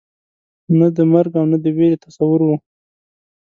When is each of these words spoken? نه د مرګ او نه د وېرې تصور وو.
نه 0.77 0.87
د 0.95 0.97
مرګ 1.11 1.31
او 1.39 1.45
نه 1.51 1.57
د 1.63 1.65
وېرې 1.77 1.97
تصور 2.05 2.39
وو. 2.43 2.55